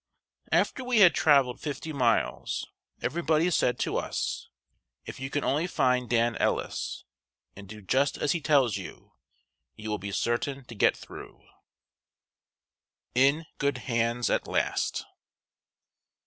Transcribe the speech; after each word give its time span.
After 0.51 0.83
we 0.83 1.01
had 1.01 1.13
traveled 1.13 1.59
fifty 1.61 1.93
miles, 1.93 2.65
everybody 3.03 3.51
said 3.51 3.77
to 3.81 3.97
us, 3.97 4.49
"If 5.05 5.19
you 5.19 5.29
can 5.29 5.43
only 5.43 5.67
find 5.67 6.09
Dan 6.09 6.35
Ellis, 6.37 7.03
and 7.55 7.69
do 7.69 7.83
just 7.83 8.17
as 8.17 8.31
he 8.31 8.41
tells 8.41 8.77
you, 8.77 9.13
you 9.75 9.91
will 9.91 9.99
be 9.99 10.11
certain 10.11 10.65
to 10.65 10.73
get 10.73 10.97
through." 10.97 11.43
[Sidenote: 13.13 13.13
IN 13.13 13.45
GOOD 13.59 13.77
HANDS 13.77 14.31
AT 14.31 14.47
LAST. 14.47 15.05